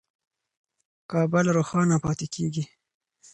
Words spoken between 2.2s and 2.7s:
کېږي.